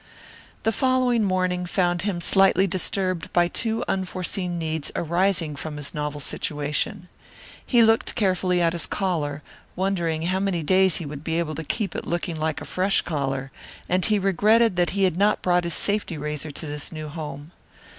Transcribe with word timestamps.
The 0.63 0.71
following 0.71 1.23
morning 1.23 1.67
found 1.67 2.01
him 2.01 2.21
slightly 2.21 2.65
disturbed 2.65 3.31
by 3.33 3.47
two 3.47 3.83
unforeseen 3.87 4.57
needs 4.57 4.91
arising 4.95 5.55
from 5.55 5.77
his 5.77 5.93
novel 5.93 6.19
situation. 6.19 7.07
He 7.63 7.83
looked 7.83 8.15
carefully 8.15 8.63
at 8.63 8.73
his 8.73 8.87
collar, 8.87 9.43
wondering 9.75 10.23
how 10.23 10.39
many 10.39 10.63
days 10.63 10.95
he 10.97 11.05
would 11.05 11.23
be 11.23 11.37
able 11.37 11.53
to 11.53 11.63
keep 11.63 11.95
it 11.95 12.07
looking 12.07 12.35
like 12.39 12.61
a 12.61 12.65
fresh 12.65 13.03
collar, 13.03 13.51
and 13.87 14.03
he 14.03 14.17
regretted 14.17 14.75
that 14.75 14.89
he 14.97 15.03
had 15.03 15.17
not 15.17 15.43
brought 15.43 15.65
his 15.65 15.75
safety 15.75 16.17
razor 16.17 16.49
to 16.49 16.65
this 16.65 16.91
new 16.91 17.07
home. 17.07 17.51